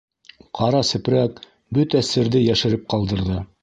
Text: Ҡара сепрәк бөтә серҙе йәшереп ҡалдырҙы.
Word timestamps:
Ҡара 0.59 0.79
сепрәк 0.93 1.39
бөтә 1.79 2.05
серҙе 2.11 2.45
йәшереп 2.51 2.93
ҡалдырҙы. 2.95 3.43